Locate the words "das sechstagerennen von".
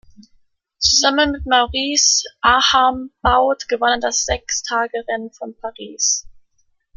3.99-5.55